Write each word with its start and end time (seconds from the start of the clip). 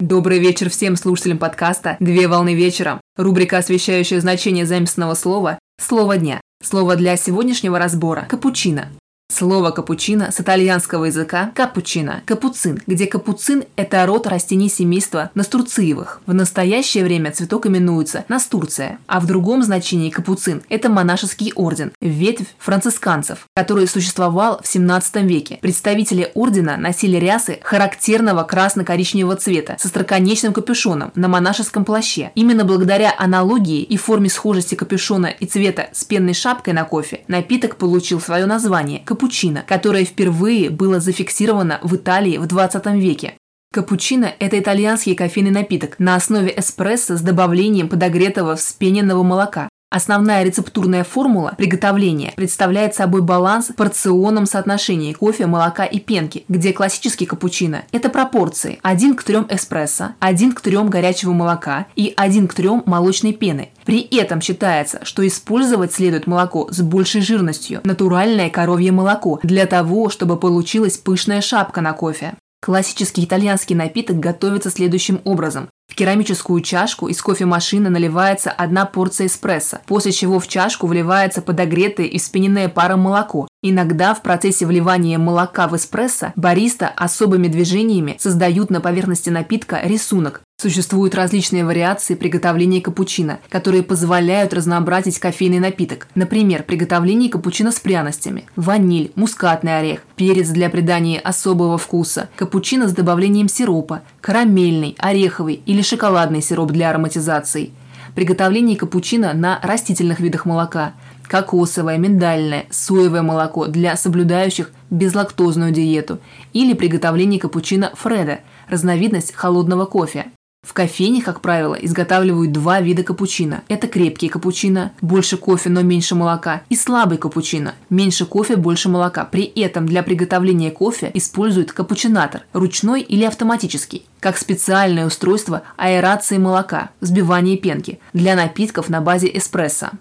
Добрый 0.00 0.38
вечер 0.38 0.70
всем 0.70 0.94
слушателям 0.94 1.38
подкаста 1.38 1.96
«Две 1.98 2.28
волны 2.28 2.54
вечером». 2.54 3.00
Рубрика, 3.16 3.58
освещающая 3.58 4.20
значение 4.20 4.64
заместного 4.64 5.14
слова 5.14 5.58
«Слово 5.76 6.18
дня». 6.18 6.40
Слово 6.62 6.94
для 6.94 7.16
сегодняшнего 7.16 7.80
разбора– 7.80 8.24
капучино. 8.30 8.90
Слово 9.30 9.72
капучино 9.72 10.32
с 10.32 10.40
итальянского 10.40 11.04
языка 11.04 11.52
капучино– 11.54 12.22
капуцин, 12.26 12.80
где 12.86 13.06
капуцин– 13.06 13.64
это 13.76 14.06
род 14.06 14.26
растений 14.26 14.70
семейства 14.70 15.30
настурциевых. 15.34 16.22
В 16.24 16.32
настоящее 16.32 17.04
время 17.04 17.30
цветок 17.30 17.66
именуется 17.66 18.24
настурция, 18.28 18.98
а 19.06 19.20
в 19.20 19.26
другом 19.26 19.62
значении 19.62 20.08
капуцин– 20.08 20.62
это 20.70 20.88
монашеский 20.88 21.52
орден, 21.54 21.92
ветвь 22.00 22.46
францисканцев, 22.58 23.46
который 23.54 23.86
существовал 23.86 24.60
в 24.62 24.66
17 24.66 25.16
веке. 25.24 25.58
Представители 25.60 26.32
ордена 26.34 26.78
носили 26.78 27.18
рясы 27.18 27.58
характерного 27.62 28.44
красно-коричневого 28.44 29.36
цвета 29.36 29.76
со 29.78 29.88
строконечным 29.88 30.54
капюшоном 30.54 31.12
на 31.14 31.28
монашеском 31.28 31.84
плаще. 31.84 32.32
Именно 32.34 32.64
благодаря 32.64 33.14
аналогии 33.18 33.82
и 33.82 33.98
форме 33.98 34.30
схожести 34.30 34.74
капюшона 34.74 35.26
и 35.26 35.44
цвета 35.44 35.90
с 35.92 36.04
пенной 36.04 36.34
шапкой 36.34 36.72
на 36.72 36.84
кофе 36.84 37.20
напиток 37.28 37.76
получил 37.76 38.22
свое 38.22 38.46
название– 38.46 39.02
капучино, 39.18 39.64
которое 39.66 40.04
впервые 40.04 40.70
было 40.70 41.00
зафиксировано 41.00 41.80
в 41.82 41.96
Италии 41.96 42.38
в 42.38 42.46
20 42.46 42.86
веке. 42.94 43.34
Капучино– 43.72 44.32
это 44.38 44.58
итальянский 44.58 45.16
кофейный 45.16 45.50
напиток 45.50 45.98
на 45.98 46.14
основе 46.14 46.54
эспрессо 46.56 47.16
с 47.16 47.20
добавлением 47.20 47.88
подогретого 47.88 48.54
вспененного 48.54 49.24
молока. 49.24 49.68
Основная 49.90 50.42
рецептурная 50.42 51.02
формула 51.02 51.54
приготовления 51.56 52.34
представляет 52.36 52.94
собой 52.94 53.22
баланс 53.22 53.68
в 53.68 53.74
порционном 53.74 54.44
соотношении 54.44 55.14
кофе, 55.14 55.46
молока 55.46 55.86
и 55.86 55.98
пенки, 55.98 56.44
где 56.46 56.74
классический 56.74 57.24
капучино– 57.24 57.84
это 57.92 58.10
пропорции 58.10 58.80
1 58.82 59.16
к 59.16 59.22
3 59.22 59.36
эспрессо, 59.48 60.10
1 60.20 60.52
к 60.52 60.60
3 60.60 60.76
горячего 60.84 61.32
молока 61.32 61.86
и 61.96 62.12
1 62.14 62.48
к 62.48 62.54
3 62.54 62.68
молочной 62.84 63.32
пены. 63.32 63.70
При 63.86 64.02
этом 64.02 64.42
считается, 64.42 65.00
что 65.04 65.26
использовать 65.26 65.94
следует 65.94 66.26
молоко 66.26 66.68
с 66.70 66.82
большей 66.82 67.22
жирностью– 67.22 67.80
натуральное 67.84 68.50
коровье 68.50 68.92
молоко, 68.92 69.40
для 69.42 69.64
того, 69.64 70.10
чтобы 70.10 70.36
получилась 70.36 70.98
пышная 70.98 71.40
шапка 71.40 71.80
на 71.80 71.94
кофе. 71.94 72.34
Классический 72.60 73.24
итальянский 73.24 73.74
напиток 73.74 74.20
готовится 74.20 74.70
следующим 74.70 75.22
образом. 75.24 75.70
В 75.88 75.94
керамическую 75.94 76.60
чашку 76.60 77.08
из 77.08 77.20
кофемашины 77.22 77.88
наливается 77.88 78.50
одна 78.50 78.84
порция 78.84 79.26
эспрессо, 79.26 79.78
после 79.86 80.12
чего 80.12 80.38
в 80.38 80.46
чашку 80.46 80.86
вливается 80.86 81.40
подогретое 81.40 82.06
и 82.06 82.18
вспененное 82.18 82.68
паром 82.68 83.00
молоко. 83.00 83.48
Иногда 83.60 84.14
в 84.14 84.22
процессе 84.22 84.66
вливания 84.66 85.18
молока 85.18 85.66
в 85.66 85.74
эспрессо 85.74 86.32
бариста 86.36 86.88
особыми 86.94 87.48
движениями 87.48 88.16
создают 88.20 88.70
на 88.70 88.80
поверхности 88.80 89.30
напитка 89.30 89.80
рисунок. 89.82 90.42
Существуют 90.60 91.14
различные 91.14 91.64
вариации 91.64 92.16
приготовления 92.16 92.80
капучино, 92.80 93.38
которые 93.48 93.84
позволяют 93.84 94.52
разнообразить 94.52 95.18
кофейный 95.20 95.60
напиток. 95.60 96.08
Например, 96.16 96.64
приготовление 96.64 97.30
капучино 97.30 97.70
с 97.70 97.78
пряностями, 97.78 98.44
ваниль, 98.56 99.12
мускатный 99.14 99.78
орех, 99.78 100.00
перец 100.16 100.48
для 100.48 100.68
придания 100.68 101.20
особого 101.20 101.78
вкуса, 101.78 102.28
капучино 102.36 102.88
с 102.88 102.92
добавлением 102.92 103.48
сиропа, 103.48 104.02
карамельный, 104.20 104.96
ореховый 104.98 105.62
или 105.64 105.77
шоколадный 105.82 106.42
сироп 106.42 106.72
для 106.72 106.90
ароматизации, 106.90 107.72
приготовление 108.14 108.76
капучино 108.76 109.32
на 109.34 109.60
растительных 109.62 110.20
видах 110.20 110.44
молока, 110.44 110.92
кокосовое, 111.28 111.98
миндальное, 111.98 112.66
соевое 112.70 113.22
молоко 113.22 113.66
для 113.66 113.96
соблюдающих 113.96 114.70
безлактозную 114.90 115.72
диету. 115.72 116.18
Или 116.52 116.72
приготовление 116.72 117.38
капучино 117.38 117.92
Фреда, 117.94 118.40
разновидность 118.68 119.34
холодного 119.34 119.84
кофе. 119.84 120.26
В 120.68 120.74
кофейне, 120.74 121.22
как 121.22 121.40
правило, 121.40 121.74
изготавливают 121.74 122.52
два 122.52 122.80
вида 122.80 123.02
капучино. 123.02 123.62
Это 123.68 123.86
крепкий 123.86 124.28
капучино, 124.28 124.92
больше 125.00 125.36
кофе, 125.36 125.70
но 125.70 125.82
меньше 125.82 126.14
молока, 126.14 126.62
и 126.68 126.76
слабый 126.76 127.16
капучино, 127.16 127.74
меньше 127.90 128.26
кофе, 128.26 128.56
больше 128.56 128.88
молока. 128.88 129.24
При 129.24 129.44
этом 129.44 129.86
для 129.86 130.02
приготовления 130.02 130.70
кофе 130.70 131.10
используют 131.14 131.72
капучинатор, 131.72 132.42
ручной 132.52 133.02
или 133.02 133.24
автоматический, 133.24 134.04
как 134.20 134.36
специальное 134.36 135.06
устройство 135.06 135.62
аэрации 135.76 136.38
молока, 136.38 136.90
взбивания 137.00 137.56
пенки, 137.56 138.00
для 138.12 138.34
напитков 138.34 138.90
на 138.90 139.00
базе 139.00 139.30
эспрессо. 139.32 139.92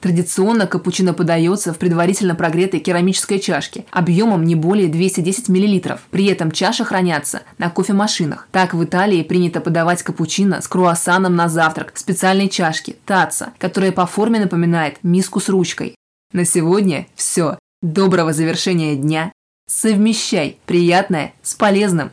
Традиционно 0.00 0.68
капучино 0.68 1.12
подается 1.12 1.74
в 1.74 1.78
предварительно 1.78 2.36
прогретой 2.36 2.78
керамической 2.78 3.40
чашке 3.40 3.84
объемом 3.90 4.44
не 4.44 4.54
более 4.54 4.86
210 4.86 5.48
мл. 5.48 5.98
При 6.10 6.26
этом 6.26 6.52
чаши 6.52 6.84
хранятся 6.84 7.42
на 7.58 7.68
кофемашинах. 7.68 8.46
Так 8.52 8.74
в 8.74 8.84
Италии 8.84 9.24
принято 9.24 9.60
подавать 9.60 10.04
капучино 10.04 10.62
с 10.62 10.68
круассаном 10.68 11.34
на 11.34 11.48
завтрак 11.48 11.92
в 11.94 11.98
специальной 11.98 12.48
чашке– 12.48 12.94
таца, 13.06 13.52
которая 13.58 13.90
по 13.90 14.06
форме 14.06 14.38
напоминает 14.38 14.98
миску 15.02 15.40
с 15.40 15.48
ручкой. 15.48 15.96
На 16.32 16.44
сегодня 16.44 17.08
все. 17.16 17.58
Доброго 17.82 18.32
завершения 18.32 18.94
дня. 18.94 19.32
Совмещай 19.68 20.58
приятное 20.66 21.32
с 21.42 21.54
полезным. 21.54 22.12